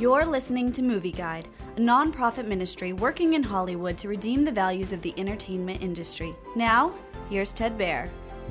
You're 0.00 0.24
listening 0.24 0.72
to 0.72 0.82
Movie 0.82 1.12
Guide, 1.12 1.46
a 1.76 1.78
nonprofit 1.78 2.46
ministry 2.46 2.94
working 2.94 3.34
in 3.34 3.42
Hollywood 3.42 3.98
to 3.98 4.08
redeem 4.08 4.46
the 4.46 4.50
values 4.50 4.94
of 4.94 5.02
the 5.02 5.12
entertainment 5.18 5.82
industry. 5.82 6.34
Now, 6.56 6.94
here's 7.28 7.52
Ted 7.52 7.76
Baehr. 7.76 8.08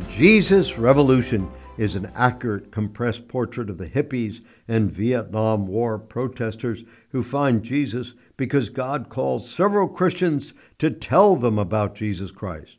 Jesus 0.08 0.78
Revolution 0.78 1.50
is 1.76 1.96
an 1.96 2.12
accurate, 2.14 2.72
compressed 2.72 3.28
portrait 3.28 3.72
of 3.72 3.80
the 3.80 3.90
hippies 3.90 4.42
and 4.68 4.92
Vietnam 4.92 5.66
War 5.66 5.98
protesters 5.98 6.84
who 7.14 7.24
find 7.24 7.64
Jesus 7.64 8.14
because 8.38 8.70
God 8.70 9.10
calls 9.10 9.50
several 9.50 9.88
Christians 9.88 10.54
to 10.78 10.92
tell 10.92 11.36
them 11.36 11.58
about 11.58 11.96
Jesus 11.96 12.30
Christ. 12.30 12.78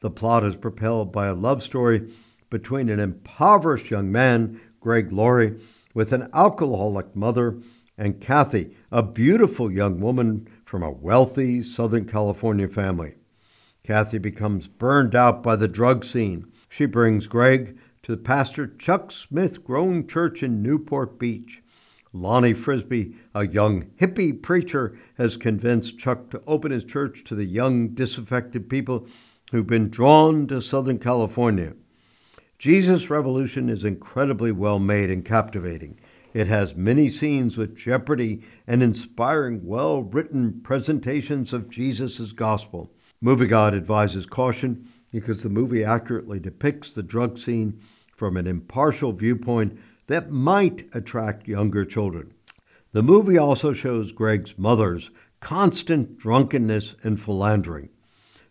The 0.00 0.10
plot 0.10 0.42
is 0.42 0.56
propelled 0.56 1.12
by 1.12 1.28
a 1.28 1.34
love 1.34 1.62
story 1.62 2.10
between 2.50 2.88
an 2.88 2.98
impoverished 2.98 3.88
young 3.88 4.10
man, 4.10 4.60
Greg 4.80 5.12
Laurie, 5.12 5.60
with 5.94 6.12
an 6.12 6.28
alcoholic 6.34 7.14
mother 7.14 7.56
and 8.00 8.18
Kathy, 8.18 8.74
a 8.90 9.02
beautiful 9.02 9.70
young 9.70 10.00
woman 10.00 10.48
from 10.64 10.82
a 10.82 10.90
wealthy 10.90 11.62
Southern 11.62 12.06
California 12.06 12.66
family. 12.66 13.16
Kathy 13.84 14.16
becomes 14.16 14.68
burned 14.68 15.14
out 15.14 15.42
by 15.42 15.54
the 15.54 15.68
drug 15.68 16.02
scene. 16.02 16.50
She 16.70 16.86
brings 16.86 17.26
Greg 17.26 17.78
to 18.04 18.16
Pastor 18.16 18.66
Chuck 18.66 19.12
Smith 19.12 19.62
Growing 19.62 20.06
Church 20.06 20.42
in 20.42 20.62
Newport 20.62 21.18
Beach. 21.18 21.62
Lonnie 22.14 22.54
Frisbee, 22.54 23.16
a 23.34 23.46
young 23.46 23.84
hippie 24.00 24.40
preacher, 24.40 24.98
has 25.18 25.36
convinced 25.36 25.98
Chuck 25.98 26.30
to 26.30 26.42
open 26.46 26.72
his 26.72 26.86
church 26.86 27.22
to 27.24 27.34
the 27.34 27.44
young, 27.44 27.88
disaffected 27.88 28.70
people 28.70 29.06
who've 29.52 29.66
been 29.66 29.90
drawn 29.90 30.46
to 30.46 30.62
Southern 30.62 30.98
California. 30.98 31.74
Jesus 32.58 33.10
Revolution 33.10 33.68
is 33.68 33.84
incredibly 33.84 34.52
well 34.52 34.78
made 34.78 35.10
and 35.10 35.22
captivating. 35.22 36.00
It 36.32 36.46
has 36.46 36.76
many 36.76 37.10
scenes 37.10 37.56
with 37.56 37.76
jeopardy 37.76 38.42
and 38.66 38.82
inspiring, 38.82 39.64
well 39.64 40.02
written 40.02 40.60
presentations 40.62 41.52
of 41.52 41.68
Jesus' 41.68 42.32
gospel. 42.32 42.92
Movie 43.20 43.48
Guide 43.48 43.74
advises 43.74 44.26
caution 44.26 44.88
because 45.12 45.42
the 45.42 45.48
movie 45.48 45.84
accurately 45.84 46.38
depicts 46.38 46.92
the 46.92 47.02
drug 47.02 47.36
scene 47.36 47.80
from 48.14 48.36
an 48.36 48.46
impartial 48.46 49.12
viewpoint 49.12 49.78
that 50.06 50.30
might 50.30 50.84
attract 50.94 51.48
younger 51.48 51.84
children. 51.84 52.32
The 52.92 53.02
movie 53.02 53.38
also 53.38 53.72
shows 53.72 54.12
Greg's 54.12 54.58
mother's 54.58 55.10
constant 55.40 56.18
drunkenness 56.18 56.94
and 57.02 57.20
philandering. 57.20 57.88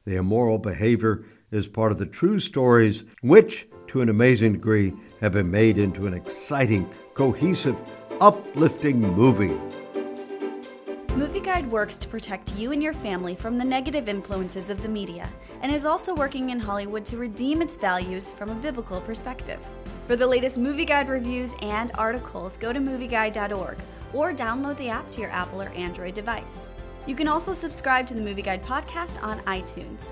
The 0.06 0.16
immoral 0.16 0.58
behavior 0.58 1.24
is 1.52 1.68
part 1.68 1.92
of 1.92 1.98
the 1.98 2.06
true 2.06 2.40
stories, 2.40 3.06
which, 3.22 3.68
to 3.88 4.02
an 4.02 4.10
amazing 4.10 4.54
degree, 4.54 4.94
have 5.22 5.32
been 5.32 5.50
made 5.50 5.78
into 5.78 6.08
an 6.08 6.14
exciting, 6.14 6.90
cohesive, 7.14 7.80
uplifting 8.22 9.00
movie. 9.02 9.58
Movie 11.16 11.40
Guide 11.40 11.70
works 11.70 11.98
to 11.98 12.08
protect 12.08 12.56
you 12.56 12.72
and 12.72 12.82
your 12.82 12.94
family 12.94 13.36
from 13.36 13.58
the 13.58 13.66
negative 13.66 14.08
influences 14.08 14.70
of 14.70 14.82
the 14.82 14.88
media 14.88 15.30
and 15.62 15.72
is 15.72 15.86
also 15.86 16.16
working 16.16 16.52
in 16.52 16.60
Hollywood 16.60 17.04
to 17.06 17.18
redeem 17.18 17.62
its 17.62 17.76
values 17.76 18.32
from 18.32 18.50
a 18.50 18.56
biblical 18.56 19.02
perspective. 19.02 19.60
For 20.08 20.16
the 20.16 20.28
latest 20.28 20.58
Movie 20.58 20.86
Guide 20.86 21.10
reviews 21.10 21.56
and 21.62 21.92
articles, 21.96 22.58
go 22.58 22.72
to 22.72 22.80
movieguide.org 22.80 23.78
or 24.14 24.34
download 24.34 24.78
the 24.78 24.90
app 24.90 25.10
to 25.12 25.22
your 25.22 25.30
Apple 25.32 25.62
or 25.62 25.70
Android 25.70 26.14
device. 26.14 26.68
You 27.06 27.16
can 27.16 27.28
also 27.28 27.54
subscribe 27.54 28.08
to 28.08 28.14
the 28.14 28.22
Movie 28.22 28.42
Guide 28.42 28.64
podcast 28.64 29.22
on 29.22 29.42
iTunes. 29.42 30.12